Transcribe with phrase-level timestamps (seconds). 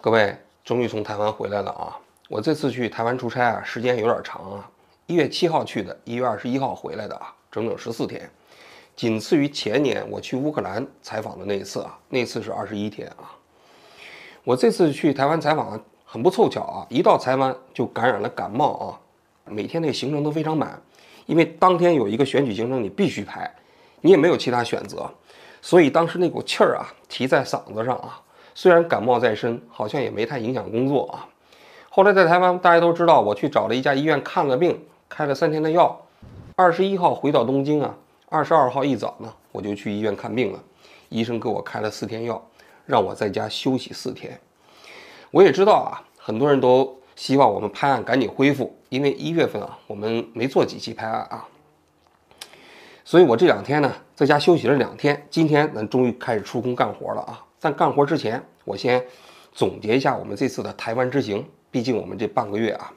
[0.00, 0.32] 各位，
[0.64, 1.98] 终于从台湾回来了啊！
[2.28, 4.70] 我这次去台湾出差啊，时间有点长啊。
[5.06, 8.30] 一月七号去的，一月二十一号回来的啊，整整十四天，
[8.94, 13.34] 仅次于前年我去乌克兰采访的那一次啊，那次是二十一天啊。
[14.44, 19.00] 我这次去台湾采访很不凑巧啊，一到台湾就感染了感冒啊，
[19.46, 20.80] 每天那行程都非常满，
[21.26, 23.52] 因为当天有一个选举行程你必须排，
[24.00, 25.12] 你也没有其他选择，
[25.60, 28.22] 所以当时那股气儿啊提在嗓子上啊。
[28.60, 31.28] 虽然感冒在身，好像也没太影响工作啊。
[31.88, 35.96] 后来在台湾，大家都知道，我去找了一家医院看了病，开了三天的药。
[36.56, 37.94] 二十一号回到东京啊，
[38.28, 40.58] 二十二号一早呢，我就去医院看病了。
[41.08, 42.44] 医生给我开了四天药，
[42.84, 44.36] 让我在家休息四天。
[45.30, 51.46] 我也知道啊，很多人都希望我们拍案赶紧恢复，因为一月份啊，我们没做几期拍案啊。
[53.04, 57.44] 所以我这两天呢，在家休息了两天，今天咱终于开始出工干活了啊。
[57.58, 59.04] 在干活之前，我先
[59.52, 61.44] 总结一下我们这次的台湾之行。
[61.70, 62.90] 毕竟我们这半个月啊，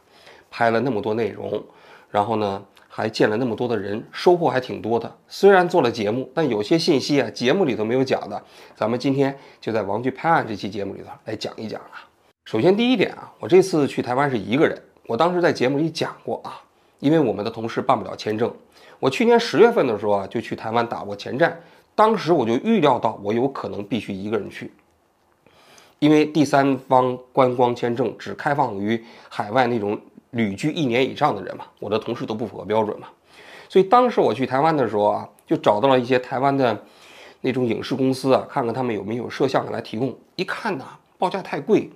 [0.49, 1.61] 拍了那么多内容，
[2.09, 5.13] 然后呢还见了那么多的人，收获还挺多的。
[5.27, 8.41] 虽然做了节目，但有些信息啊，节目里头没有讲的，
[8.73, 12.07] 咱们今天就在《王剧拍案》这期节目里头来讲一讲啊。
[12.45, 14.81] 首先第一点啊，我这次去台湾是一个人。
[15.05, 16.61] 我当时在节目里讲过啊，
[16.99, 18.49] 因为我们的同事办不了签证，
[18.99, 21.59] 我去年十月份的时候啊，就去台湾打过前站。
[21.95, 24.71] 当时我就预料到，我有可能必须一个人去，
[25.99, 29.99] 因为第三方观光签证只开放于海外那种
[30.31, 33.07] 旅居一年以上的人嘛，我的同事都不符合标准嘛，
[33.69, 36.81] 所以当时我去台湾的时候啊，就找到了一些台湾的
[37.41, 40.17] 那种影视公司啊，看看他们有没有摄像来提供。
[40.37, 40.85] 一看呢，
[41.17, 41.89] 报价太贵，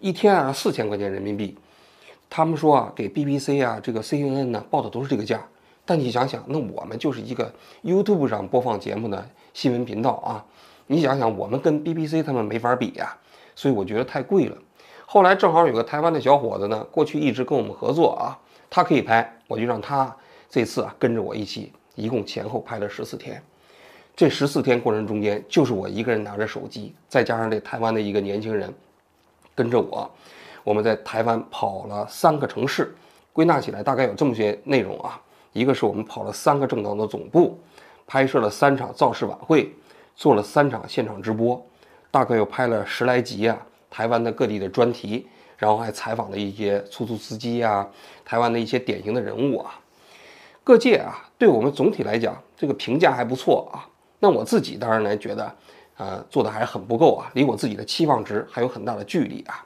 [0.00, 1.56] 一天啊四千块钱人民币，
[2.28, 5.46] 他们说啊，给 BBC 啊这个 CNN 呢报的都是这个价。
[5.86, 7.50] 但你想想，那我们就是一个
[7.84, 10.44] YouTube 上播放节目的新闻频道啊，
[10.88, 13.16] 你想想，我们跟 BBC 他们没法比呀，
[13.54, 14.56] 所以我觉得太贵了。
[15.06, 18.36] 后来正好有个台湾的小伙子呢，过去一直跟我们合作啊，
[18.68, 20.14] 他可以拍，我就让他
[20.50, 23.40] 这次啊跟着我一起，一共前后拍了十四天。
[24.16, 28.74] 这十四天过程中间，就是我一个人拿着手机，再加上这台湾的一个年轻人
[29.54, 30.10] 跟着我，
[30.64, 32.92] 我们在台湾跑了三个城市，
[33.32, 35.20] 归纳起来大概有这么些内容啊。
[35.56, 37.58] 一个是我们跑了三个政党的总部，
[38.06, 39.74] 拍摄了三场造势晚会，
[40.14, 41.64] 做了三场现场直播，
[42.10, 43.56] 大概又拍了十来集啊，
[43.88, 47.88] 台湾的各地的专题，然后还采访了一些出租司机啊，
[48.22, 49.80] 台湾的一些典型的人物啊，
[50.62, 53.88] 各界啊，对我们总体来讲这个评价还不错啊。
[54.20, 55.54] 那我自己当然来觉得，
[55.96, 59.64] 呃，做的还很不够啊，离我自己的期望值还有很大的距离啊。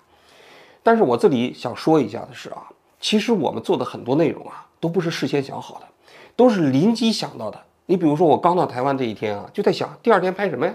[0.84, 2.68] 但是我这里想说一下的是啊，
[3.00, 4.66] 其实我们做的很多内容啊。
[4.80, 5.86] 都不是事先想好的，
[6.34, 7.60] 都是临机想到的。
[7.86, 10.74] 你比如说，我刚到台湾这一天啊，就在想第二天拍什么呀？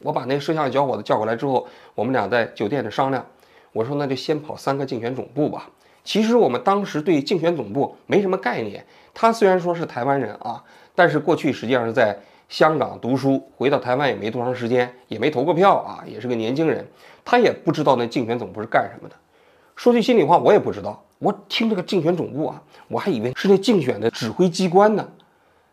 [0.00, 3.24] 我把那摄像小伙子叫过来之后，我们俩在酒店里商量。
[3.72, 5.70] 我说那就先跑三个竞选总部吧。
[6.04, 8.84] 其实我们当时对竞选总部没什么概念。
[9.14, 10.62] 他虽然说是台湾人啊，
[10.94, 16.86] 但是过去实际上是在香港读书，回到台湾也没多长时间，也没投过票啊，也是个年轻人。
[17.24, 19.14] 他也不知道那竞选总部是干什么的。
[19.76, 21.02] 说句心里话，我也不知道。
[21.22, 25.08] 我听这个竞选总部啊，我还以为是那竞选的指挥机关呢，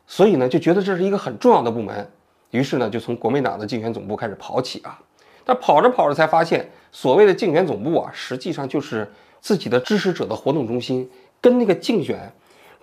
[0.06, 2.08] 所以呢就觉得这是一个很重要的部门，
[2.52, 5.00] 于是呢就从国民党的竞选总部开始跑起啊。
[5.44, 9.12] 但跑着跑着才发现，所谓的竞选总部啊，实际上就是
[9.42, 11.10] 自己的支持者的活动中心，
[11.42, 12.32] 跟那个竞选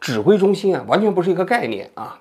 [0.01, 2.19] 指挥中心啊完全不是一个概念啊。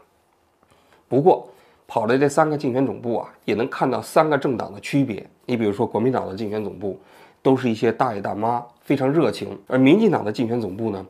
[1.08, 1.50] 不过
[1.88, 5.28] 跑了这三个竞选总部啊，也能看到三个政党的区别。
[5.48, 7.00] 你比如说国民党的竞选总部。
[7.46, 11.06] 都是一些大爷大妈，非常热情；而民进党的竞选总部呢，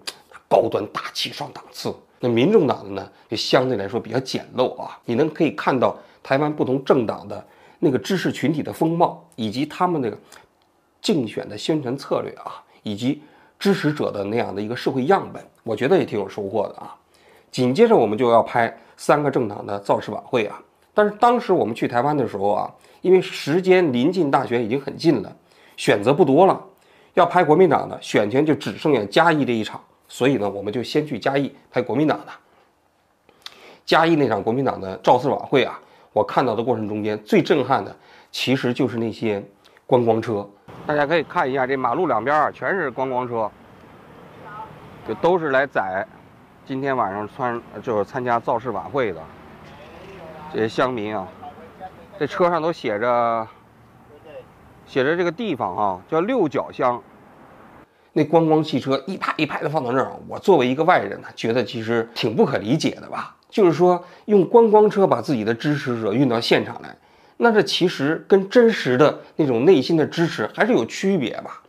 [0.50, 1.96] 高端大气上档次。
[2.20, 5.00] 那民众党的呢，就相对来说比较简陋啊。
[5.06, 7.42] 你能可以看到台湾不同政党的
[7.80, 10.18] 那个知识群体的风貌，以及他们那个
[11.02, 13.22] 竞选的宣传策略啊，以及
[13.58, 16.94] 支持者的那样的一个社会样本，我觉得也挺有收获的啊。
[17.50, 20.62] 紧接着我们就要拍三个政党的造势晚会啊。
[20.94, 22.70] 但是当时我们去台湾的时候啊，
[23.00, 25.34] 因为时间临近大选已经很近了。
[25.78, 26.62] 选择不多了，
[27.14, 32.28] 要拍国民党的选前就只剩下嘉义这一场，所以呢，我们就先去嘉义拍国民党的。
[33.86, 35.80] 嘉义那场国民党的造势晚会啊，
[36.12, 37.96] 我看到的过程中间最震撼的，
[38.32, 39.44] 其实就是那些
[39.86, 40.48] 观光车。
[40.88, 43.52] 大家可以看一下，这马路两边啊，全是观光车，
[45.08, 46.06] 就都是来载
[46.66, 49.22] 今天晚上参就是参加造势晚会的
[50.52, 51.28] 这些乡民啊。
[52.18, 53.48] 这车上都写着。
[54.86, 57.02] 写着这个地方啊，叫六角乡。
[58.14, 63.36] 那观光汽车一排一排的放到那儿，我作为一个外人呢，觉得其实挺不可理解的吧。
[63.50, 66.96] 就是说，用观光车把自己的支持者运到现场来，
[67.38, 71.62] 那这其实跟真实的那种内心的支持还是有区别吧。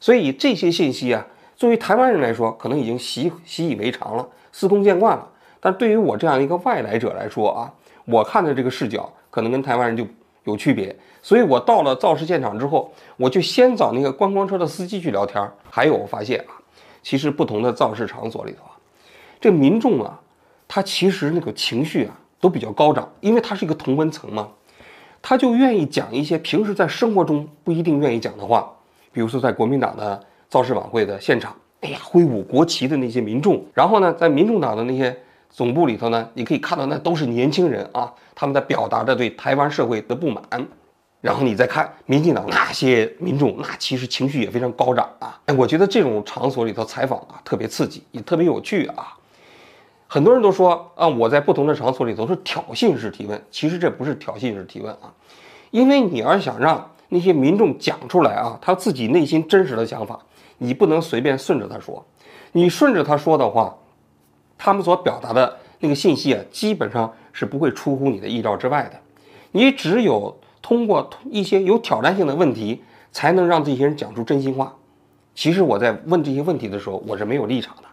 [0.00, 1.26] 所以这些信息啊，
[1.56, 5.28] 作为台湾人来说，可能已经习习以为常了，司空见惯了。
[5.60, 7.72] 但对于我这样一个外来者来说啊，
[8.06, 10.06] 我看的这个视角可能跟台湾人就
[10.50, 10.94] 有区别。
[11.22, 15.42] 所以我到了造势现场之后，我就先找那个观光车的司机去聊天。
[15.70, 16.52] 还有我发现啊，
[17.02, 18.72] 其实不同的造势场所里头啊，
[19.40, 20.20] 这民众啊，
[20.66, 24.48] 他其实那个情绪啊都比较高涨，因为他是一个同温层嘛，
[25.22, 28.70] 他就愿意讲一些平时在生活中不一定愿意讲的话。
[29.12, 35.14] 比如说，在国民党的造势晚会的现场，哎呀，挥舞国旗的那些民众，然后呢，在民众党的那些
[35.50, 40.42] 总部里头呢，你可以看到那都是年轻人啊，他们在表达着对台湾社会的不满。
[41.20, 45.38] 然后你再看民进党那些民众，那其实情绪也非常高涨啊。
[45.46, 49.16] 哎，我觉得这种场所里头采访啊，特别刺激，也特别有趣啊。
[50.06, 55.12] 很多人都说啊，我在不同的场所里头是挑衅式提问，其实这不是挑衅式提问啊，
[55.70, 56.90] 因为你要想让。
[57.12, 60.16] 那些民众讲出来啊，他自己内心真实的想法，
[60.58, 62.06] 你不能随便顺着他说。
[62.52, 63.76] 你顺着他说的话，
[64.62, 69.00] 他们所表达的那个信息啊，基本上是不会出乎你的意料之外的。
[69.52, 74.76] 你只有通过一些有挑战性的问题，才能让这些人讲出真心话。
[75.34, 77.84] 其实我在问这些问题的时候，我是没有立场的。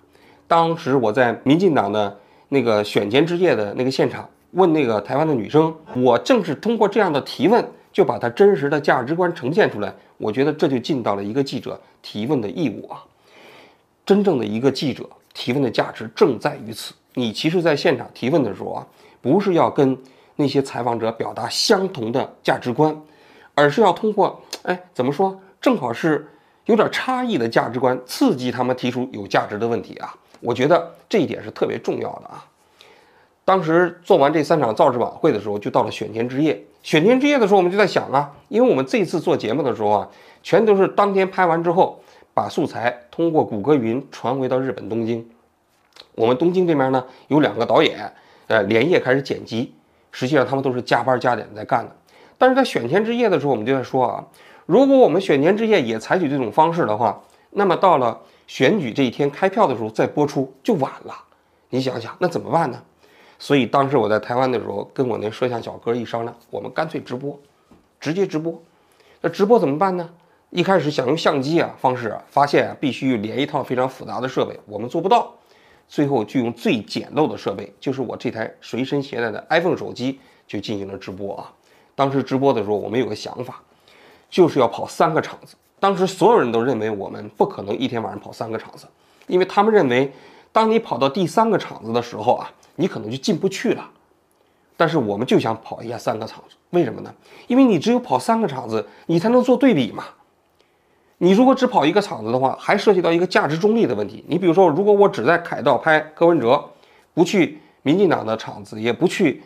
[0.45, 2.19] 当时我在民进党的
[2.49, 7.65] 那个选前之夜的那个现场问那个台湾的女生，我正是通过这样的提问。
[7.89, 13.03] 就把她真实的价值观呈现出来，我觉得这就尽到了一个记者提问的义务啊。
[14.05, 16.95] 真正的一个记者提问的价值正在于此。
[17.13, 18.87] 你其实，在现场提问的时候啊，
[19.21, 19.95] 不是要跟
[20.35, 22.99] 那些采访者表达相同的价值观，
[23.53, 26.27] 而是要通过，哎，怎么说，正好是
[26.65, 30.11] 有点差异的价值观，刺激他们提出有价值的问题啊。
[30.39, 32.43] 我觉得这一点是特别重要的啊。
[33.45, 36.59] 当时做完这三场造势晚会的时候，就到了选前之夜。
[36.81, 40.09] 选前之夜的时候，我们就在想啊，因为我们这次做节目的时候啊，
[40.41, 42.01] 全都是当天拍完之后，
[42.33, 45.27] 把素材通过谷歌云传回到日本东京。
[46.13, 48.13] 我们东京这边呢，有两个导演，
[48.45, 49.73] 呃，连夜开始剪辑。
[50.11, 51.95] 实际上他们都是加班加点在干的。
[52.37, 54.23] 但是在选前之夜的时候，我们就在说啊，
[54.67, 57.19] 如果我们选前之夜也采取这种方式的话，
[57.49, 61.15] 那么到了选举这一天开票的时候再播出就晚了。
[61.71, 62.79] 你想想，那怎么办呢？
[63.39, 67.39] 所以当时我在台湾的时候，跟我那摄像小哥一商量，我们干脆直播，
[67.99, 68.61] 直接直播。
[69.21, 70.07] 那直播怎么办呢？
[70.49, 75.33] 一开始想用相机啊方式啊，发现啊必须连一套非常复杂的设备，我们做不到。
[75.87, 81.51] 最后就用最简陋的设备，就是我这台随身携带的 iPhone 手机，就进行了直播啊。
[81.95, 83.61] 当时直播的时候，我们有个想法，
[84.29, 85.55] 就是要跑三个场子。
[85.79, 88.85] 当时所有人都认为我们不可能一天晚上跑三个场子，
[89.27, 90.11] 因为他们认为，
[90.51, 92.51] 当你跑到第三个场子的时候啊。
[92.79, 93.89] 你可能就进不去了，
[94.77, 97.11] 但是我们就想跑一下三个场子，为什么呢？
[97.47, 100.03] 因为你只有跑三个场子，你才能做对比嘛。
[101.19, 104.23] 你如果只跑一个场子的话，还涉及到一个价值中立的问题。
[104.27, 106.63] 你比如说，如果我只在凯道拍柯文哲，
[107.13, 109.41] 不去民进党的场子，也不去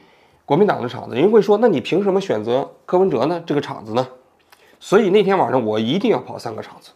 [0.46, 3.42] 国民党的场子，人会说，那你凭什么选择柯文哲呢？
[3.46, 4.06] 这个场子呢？
[4.80, 6.92] 所以那天晚上我一定要跑三个场子。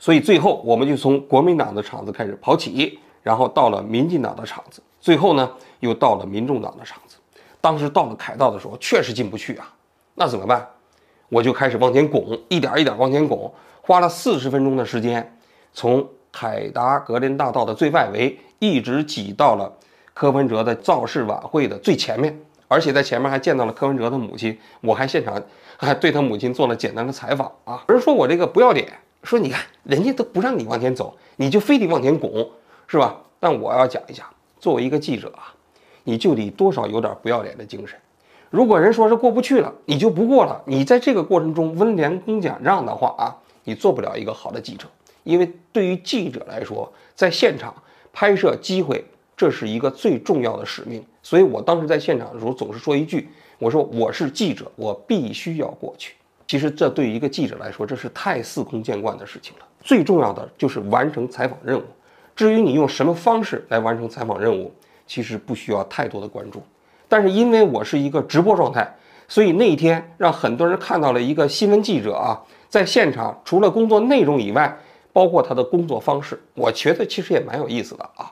[0.00, 4.82] 所以最后我们就从国民党的场子开始跑起，然后到了民进党的场子。
[5.00, 5.48] 最后呢，
[5.78, 7.18] 又到了民众党的场子。
[7.60, 9.72] 当时到了凯道的时候，确实进不去啊。
[10.14, 10.66] 那怎么办？
[11.28, 15.36] 我就开始往前拱，一点一点往前拱，花了四十分钟的时间，
[15.72, 19.72] 从凯达格林大道的最外围，一直挤到了
[20.12, 22.38] 柯文哲的造势晚会的最前面。
[22.66, 25.40] 而且在前面还见到了柯文哲的母亲，我还现场
[25.76, 27.84] 还对他母亲做了简单的采访啊。
[27.88, 28.88] 有人说我这个不要脸，
[29.22, 32.50] 说你看人家都不让你往前走，你就非得往前拱，
[32.86, 33.16] 是吧？
[33.38, 34.28] 但我要讲一下。
[34.58, 35.52] 作为一个记者啊，
[36.04, 37.98] 你就得多少有点不要脸的精神。
[38.54, 40.62] 如果人说是过不去了，你就不过了。
[40.64, 43.34] 你在这个过程中温良恭俭让的话啊，
[43.64, 44.86] 你做不了一个好的记者。
[45.24, 47.74] 因为对于记者来说，在现场
[48.12, 49.04] 拍摄机会，
[49.36, 51.04] 这是一个最重要的使命。
[51.20, 56.14] 所以我当时在现场的时候，总是说一句：“我说我是记者，我必须要过去。”
[56.46, 59.66] 其实这对于一个记者来说，这是太司空见惯的事情了。
[59.80, 61.82] 最重要的就是完成采访任务。
[62.36, 64.72] 至于你用什么方式来完成采访任务，
[65.08, 66.62] 其实不需要太多的关注。
[67.08, 68.94] 但是因为我是一个直播状态，
[69.28, 74.76] 所以那一天让很多人看到了一个新闻记者啊，在现场除了工作内容以外，
[75.12, 78.30] 包括他的工作方式，我觉得其实也蛮有意思的啊。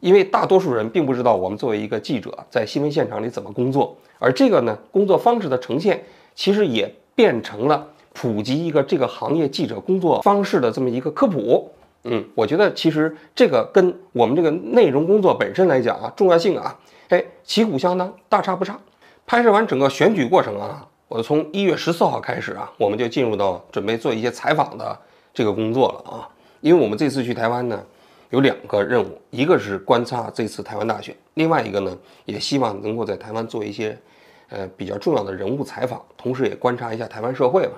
[0.00, 6.04] 因为大多数人并不知道我们作为一个记者在新闻现场里怎么工作，而这个呢，工作方式的呈现，
[6.34, 11.70] 其实也变成了普及一个这个行业记者工作方式的这么一个科普。
[12.04, 18.78] 嗯，我觉得其实这个跟我们这个内容工作本身来讲啊，重要性啊，哎，旗鼓相当，大差不差。
[19.26, 24.98] 拍摄完整个选举过程啊，我从一月十四号开始啊，我们就进入到准备做一些采访的
[25.32, 26.28] 这个工作了啊。
[26.60, 27.82] 因为我们这次去台湾呢，
[28.30, 33.98] 有两个任务，一个是观察这次台湾大选，另外一个呢，也希望能够在台湾做一些
[34.48, 37.74] 呃比较重要的人物采访，同时也观察一下台湾社会吧。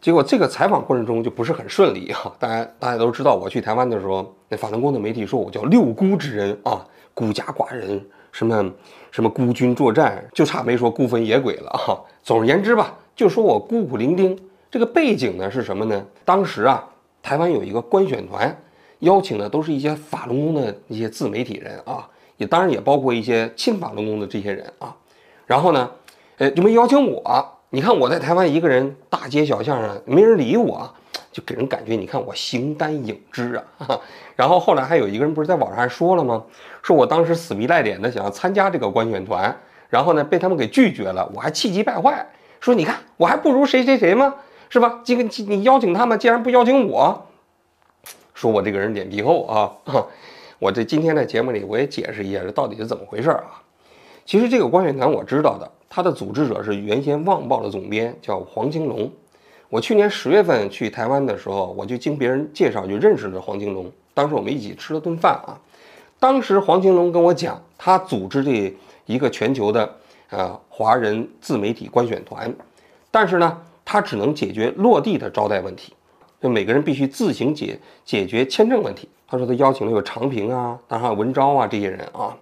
[0.00, 2.32] 结果这个采访过程中就不是很顺利啊！
[2.38, 7.98] 大家大家都知道，我去台湾的时候，那法轮功的媒体说我叫六姑之人啊，孤家寡人，
[8.30, 8.70] 什么
[9.10, 11.96] 什么孤军作战，就差没说孤坟野鬼了啊！
[12.22, 14.38] 总而言之吧，就说我孤苦伶仃。
[14.70, 16.04] 这个背景呢是什么呢？
[16.26, 16.86] 当时啊，
[17.22, 18.54] 台湾有一个观选团，
[18.98, 22.06] 邀请的都是一些法轮功的一些自媒体人啊，
[22.36, 24.94] 也当然也包括一些亲法轮功的这些人啊。
[25.46, 25.90] 然后呢，
[26.36, 27.52] 呃，就没邀请我。
[27.70, 30.94] 你看我在台湾一个人，大街小巷上没人理我，
[31.36, 34.00] 就给人感觉，你看我形单影只啊。
[34.34, 36.42] 然后后来还有一个人不是在网上还说了吗？
[36.82, 39.54] 说我当时死皮赖脸的想要参加这个观选团，
[39.90, 42.26] 然后呢被他们给拒绝了，我还气急败坏，
[42.58, 44.34] 说你看我还不如谁谁谁吗？
[44.70, 45.02] 是吧？
[45.04, 47.26] 这个你邀请他们，竟然不邀请我，
[48.32, 49.70] 说我这个人脸皮厚啊。
[50.58, 53.60] 我这今天在节目里我也解释一下，这到底是怎么回事啊？
[54.24, 55.70] 其实这个观选团我知道的。
[55.90, 59.10] 他的组织者是原先《旺报》的总编，叫黄金龙。
[59.68, 63.90] 我去年十月份去台湾的时候，我就经别人介绍就认识了黄金龙。
[64.14, 65.58] 当时我们一起吃了顿饭啊。
[66.18, 68.74] 当时黄金龙跟我讲，他组织这
[69.06, 69.94] 一个全球的
[70.30, 72.54] 呃华人自媒体观选团，
[73.10, 75.92] 但是呢，他只能解决落地的招待问题，
[76.40, 79.08] 就每个人必须自行解解决签证问题。
[79.26, 82.36] 他说他邀请了有长平啊，当然文昭啊这些人啊。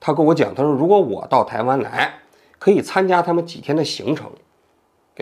[0.00, 2.14] 他跟我讲，他说如果我到台湾来。
[2.58, 4.30] 可以参加他们几天的行程，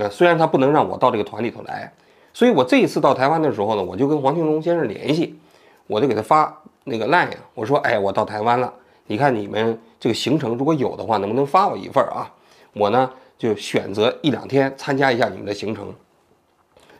[0.00, 1.92] 呃，虽然他不能让我到这个团里头来，
[2.32, 5.38] 所以我这一次到台湾的时候呢，我就跟黄庆龙先生联系，
[5.86, 8.72] 我就给他发那个 line 我说，哎，我到台湾了，
[9.08, 12.32] 你看你们这个行程如果有的话，能不能发我一份啊？
[12.72, 15.92] 我呢就选择一两天参加一下你们的行程。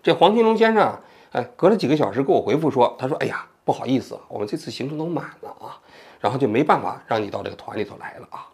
[0.03, 0.95] 这黄庆龙先生，
[1.33, 5.81] 哎，隔了几个小时给我回复说，他说，哎呀，不好意思，我们这次行程都满了啊，
[6.21, 8.45] 然后就没办法让你到这个团里头来了啊。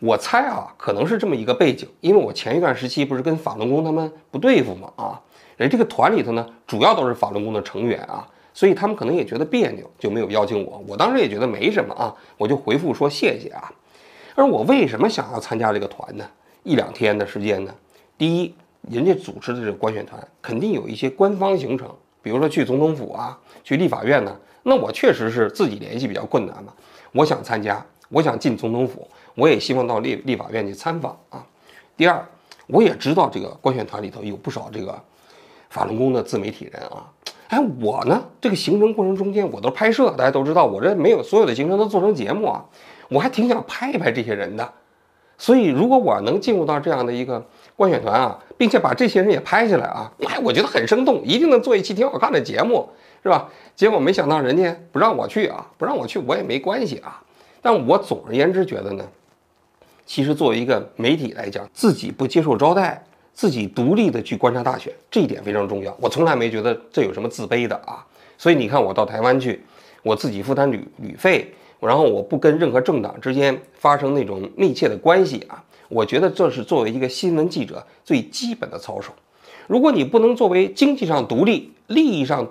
[0.00, 5.20] 我猜啊，可能是这么一个背景，因为我前一段时期不是跟法轮功他们不对付嘛啊，
[5.58, 10.82] 人这个团里头呢，主要都是法轮功的成员啊，所以他们可能也觉得别扭，就没有邀请我。
[10.88, 13.70] 我当时也觉得没什么啊，我就回复说谢谢啊。
[14.34, 16.24] 而我为什么想要参加这个团呢？
[16.62, 17.74] 一两天的时间呢？
[18.16, 18.54] 第一，
[18.90, 21.86] 人家组织的这个观选团肯定有一些官方行程，
[22.22, 26.72] 比如说去总统府啊，去立法院呢，那我确实是自己联系比较困难嘛，
[27.12, 29.06] 我想参加，我想进总统府。
[29.34, 31.44] 我也希望到立立法院去参访啊。
[31.96, 32.24] 第二，
[32.66, 34.98] 我也知道这个观选团里头有不少这个
[35.68, 37.06] 法轮功的自媒体人啊。
[37.48, 42.64] 哎，我呢，这个行程过程中间我都拍摄，大家都知道，我这没有所有的行程都做成节目啊。
[43.08, 44.72] 我还挺想拍一拍这些人的。
[45.36, 47.44] 所以，如果我能进入到这样的一个
[47.74, 52.88] 观选团啊，并且把这些人也拍下来啊，哎，我觉得很生动，一定能做一期挺好看的节目，
[53.22, 53.48] 是吧？
[53.74, 57.20] 结果没想到人家不让我去啊，不让我去我也没关系啊。
[57.62, 59.04] 但我总而言之觉得呢。
[60.10, 63.00] 其实，作为一个媒体来讲，自己不接受招待，
[63.32, 65.96] 自己独立的去观察大选，这一点非常重要。
[66.00, 68.04] 我从来没觉得这有什么自卑的啊。
[68.36, 69.62] 所以你看，我到台湾去，
[70.02, 75.62] 我自己负担旅旅费，然后我不跟任何政党之间发生那种密切的关系啊。
[75.88, 79.12] 我觉得这是作为一个新闻记者最基本的操守。
[79.68, 82.50] 如果你不能作为经济上独立、利益上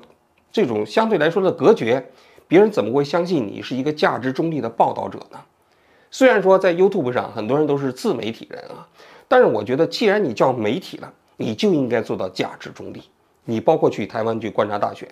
[0.49, 2.09] 这种相对来说的隔绝，
[2.47, 5.37] 别人怎么会相信你是一个价值中立的报道者呢？
[6.11, 8.87] 虽然说在 YouTube 上很多人都是自媒体人啊，
[9.27, 13.03] 但是我觉得既然你叫媒体了，你就应该做到价值中立。
[13.45, 15.07] 你包括去台湾去观察大选，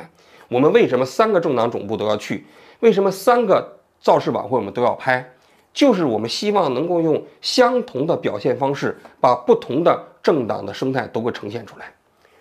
[0.48, 2.46] 我们为什么三个政党总部都要去？
[2.82, 5.28] 为什么三个造势晚会我们都要拍？
[5.74, 11.94] 就是我们希望能够用相同的表现方式，把不同的政党的生态都给呈现出来。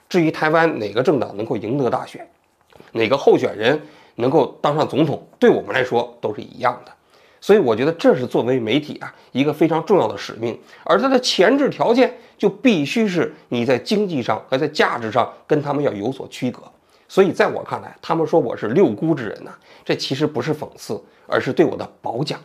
[0.08, 2.26] 至于台湾哪个政党能够赢得大选，
[2.92, 3.80] 哪个候选人
[4.14, 6.92] 能够当上总统，对我们来说都是一样的。
[7.46, 16.60] 所以我觉得这是作为媒体啊一个非常重要的使命，而它的前置条件就必须是你在经济上和在价值上跟他们要有所区隔。
[17.06, 19.52] 所以在我看来，他们说我是六姑之人呢，
[19.84, 22.36] 这其实不是讽刺，而是对我的褒奖。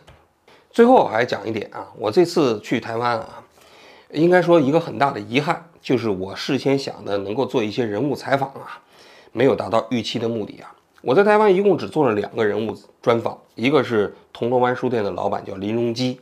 [0.70, 3.42] 最后我还讲一点啊，我这次去台湾啊，
[4.12, 8.78] 应该说一个很大的遗憾，就是我事先想的能够做一些人物采访啊，
[9.32, 10.72] 没有达到预期的目的啊。
[11.02, 16.20] 我在台湾一共只做了两个人物专访，一个是铜锣湾书店的老板叫林荣基，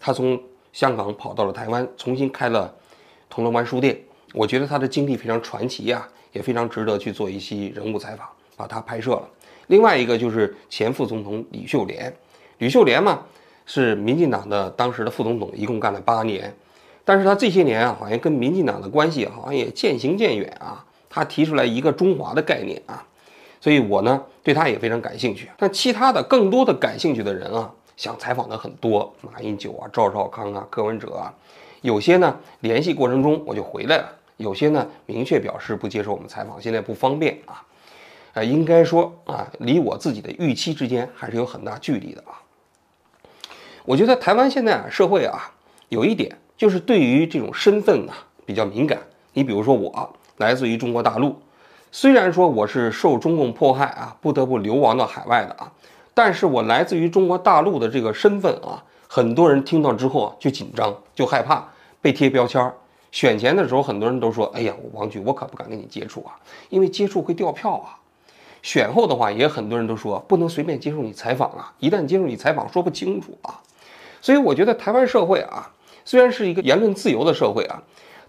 [0.00, 0.38] 他从
[0.72, 2.74] 香港跑到了台湾，重新开了
[3.30, 3.96] 铜锣湾书店。
[4.34, 9.28] 我觉得他的经历非常传奇呀，也非常值得去做一期人物采访，把他拍摄了。
[9.68, 12.12] 另外一个就是前副总统李秀莲，
[12.58, 13.22] 李秀莲嘛，
[13.64, 16.52] 是民进党的当时的副总统，一共干了八年。
[17.04, 20.84] 但是他这些年啊，好像跟民进党的关系好像也渐行渐远啊。
[21.08, 23.06] 他提出来一个中华的概念啊，
[23.66, 25.50] 所以我呢对他也非常感兴趣。
[25.58, 31.34] 但其他的更多的感兴趣的人啊，想采访的很多，马英九啊、赵少康啊、柯文哲啊，
[31.80, 37.60] 有些呢联系过程中我就回来了，有些呢明确表示不接受我们采访，现在不方便啊。
[38.34, 42.38] 呃，应该说啊，离我自己的预期之间还是有很大距离的啊。
[43.84, 45.50] 我觉得台湾现在啊，社会啊，
[45.88, 48.12] 有一点就是对于这种身份呢
[48.44, 49.00] 比较敏感。
[49.32, 51.36] 你比如说我来自于中国大陆，
[51.90, 55.72] 虽然说我是受中共迫害啊，不得不流亡到海外的啊，
[56.12, 61.66] 但是我来自于中国大陆的这个身份啊，很多人听到之后啊就紧张，就害怕
[62.00, 62.74] 被贴标签儿。
[63.12, 66.36] 选前的时候，很多人都说：“哎呀，王局，我可不敢跟你接触啊，
[66.68, 67.96] 因为接触会掉票啊。”
[68.62, 73.62] 选后的话，也很多人都说不能随便接受你采访啊，一旦接受你采访，说不清楚啊。
[74.20, 75.70] 所以我觉得台湾社会啊，
[76.04, 77.82] 虽然是一个言论自由的社会啊，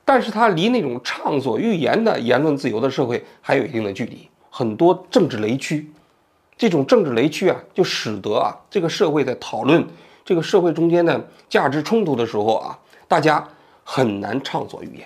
[0.08, 5.92] 但是它离那种畅所欲言的言论自由的社会还有一定的距离，很多政治雷区。
[6.58, 9.86] 这种政治雷区啊，就使得啊，这个社会在讨论
[10.24, 13.46] 这个社会中间的价值冲突的时候啊，大家
[13.84, 15.06] 很难畅所欲言。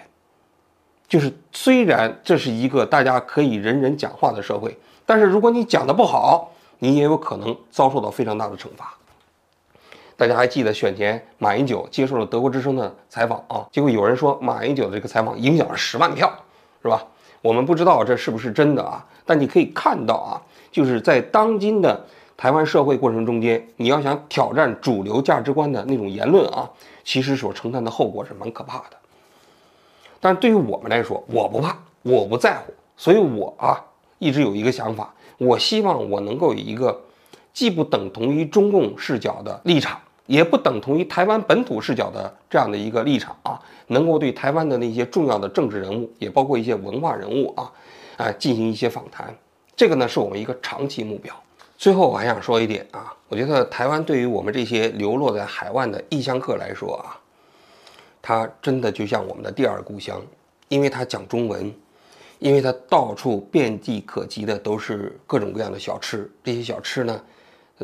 [1.07, 4.77] 就是虽然这是一个大家可以人人讲话的社会。
[5.03, 8.95] 但是如果你讲的不好，你也有可能遭受到非常大的惩罚。
[10.21, 13.65] 大家还记得选前马英九接受了德国之声的采访啊？
[13.71, 16.31] 结果有人说马英九的这个采访影响了十万票，
[16.83, 17.03] 是吧？
[17.41, 19.03] 我们不知道这是不是真的啊？
[19.25, 20.37] 但你可以看到啊，
[20.71, 22.05] 就是在当今的
[22.37, 26.69] 台湾社会过程中间，你要想挑战主流价值观的那种言论啊，
[27.03, 28.97] 其实所承担的后果是蛮可怕的。
[30.19, 33.83] 但是对于我们来说，我不怕，我不在乎，所以我啊。
[34.19, 37.01] 一直有一个想法，我希望我能够有一个
[37.53, 39.99] 既不等同于中共视角的立场，
[40.31, 47.69] 也不等同于台湾本土视角的这样的一个立场啊，能够对台湾的那些重要的政治人物，也包括一些文化人物啊，
[48.15, 49.35] 啊进行一些访谈。
[49.75, 51.35] 这个呢是我们一个长期目标。
[51.77, 57.19] 最后我还想说一点啊，我觉得台湾对于我们这些流落在海外的异乡客来说啊，
[58.21, 60.21] 它真的就像我们的第二故乡，
[60.69, 61.73] 因为它讲中文。
[62.39, 67.21] 因为它到处遍地可及的都是各种各样的小吃，这些小吃呢，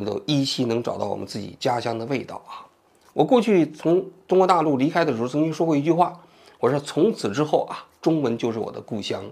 [0.03, 2.65] 都依稀能找到我们自己家乡的味道啊。
[3.13, 6.19] 我过去从中国大陆离开的时候，曾经说过一句话，
[6.59, 9.25] 我说从此之后啊，中文就是我的故乡，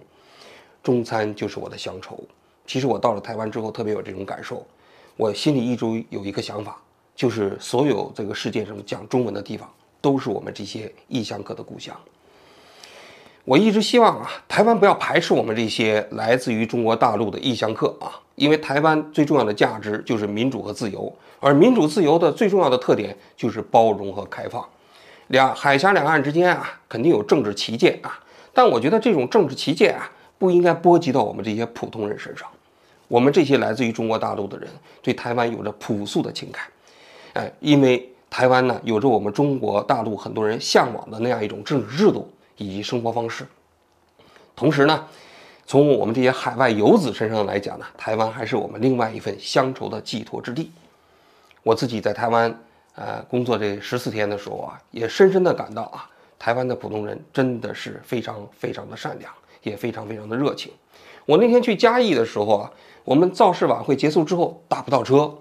[0.81, 2.19] 中餐就是我的乡愁。
[2.65, 4.65] 其实我到了台湾之后，特别有这种感受，
[5.17, 6.81] 我心里一直有一个想法，
[7.15, 11.95] 就是所有这个世界上讲中文的地方，都是我们这些异乡客的故乡。
[13.45, 24.65] 我一直希望啊，台湾不要排斥我们这些来自于中国大陆的异乡客啊，因为台湾最重要的价值就是民主和自由，而民主自由的最重要的特点就是包容和开放。
[25.27, 28.19] 两海峡两岸之间啊，肯定有政治旗舰啊，
[28.51, 32.47] 但我觉得这种政治旗舰啊，不应该波及到我们这些普通人身上。
[33.07, 34.67] 我们这些来自于中国大陆的人，
[35.03, 36.63] 对台湾有着朴素的情感，
[37.33, 42.27] 哎，因为台湾呢，有着我们中国大陆很多人向往的那样一种政治制度。
[42.57, 43.45] 以及生活方式。
[44.55, 45.05] 同时呢，
[45.65, 50.71] 从我们这些海外游子身上来讲呢，台湾还是我们另外一份乡愁的寄托之地。
[51.63, 52.55] 我自己在台湾
[52.95, 59.31] 呃工作这十四天的时候啊，也深深的感到啊，台湾的普通人真的是非常非常的善良，
[59.63, 60.71] 也非常非常的热情。
[61.25, 62.71] 我那天去嘉义的时候啊，
[63.03, 65.33] 我们造势晚会结束之后打不到车，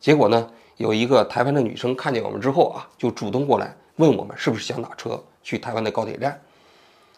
[0.00, 6.40] 结果呢，有一个台湾的女生看见我们之后啊，就主动过来问我们是不是想打车去台湾的高铁站。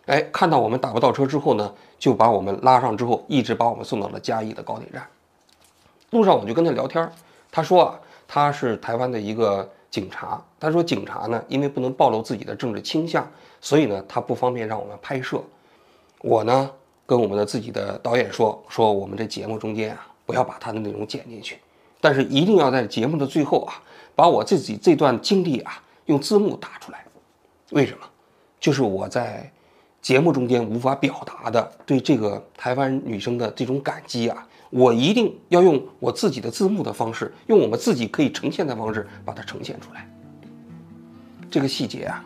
[0.09, 5.07] 哎，看到我们打不到车之后呢，就把我们拉上之后，一直把我们送到了嘉义的高铁站。
[6.11, 7.07] 路上我就跟他聊天，
[7.51, 10.43] 他说啊，他是台湾的一个警察。
[10.59, 15.43] 他说警察呢，因为不能暴露自己的政治倾向，所以呢，他不方便让我们拍摄。
[16.23, 16.71] 我呢，
[17.05, 21.59] 跟我们的自己的导演说，说我们这节目中间啊，不要把他的内容剪进去，
[22.01, 23.75] 但是一定要在节目的最后啊，
[24.17, 27.05] 把我自己这段经历啊，用字幕打出来。
[27.73, 28.07] 为什么？
[28.59, 29.53] 就是我在。
[30.01, 40.09] 节目中间无法表达的对这个台湾女生的这种感激啊，我一定要用我自己的字幕的方式，用我们自己可以呈现的方式把它呈现出来。
[41.51, 42.25] 这个细节啊，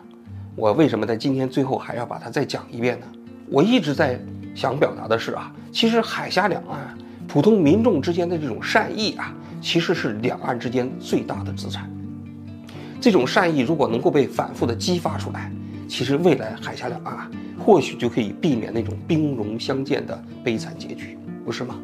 [0.55, 3.07] 我为什么在今天最后还要把它再讲一遍呢？
[3.49, 4.19] 我一直在
[4.55, 11.89] 想表达的是啊，其实海峡两岸普通民众之间的这种善意啊，其实是两岸之间最大的资产。
[13.01, 15.51] 这种善意如果能够被反复的激发出来，
[15.93, 17.29] 其实未来海峡两岸。
[17.59, 21.79] 或许就可以避免那种兵戎相见的悲惨结局，不是吗？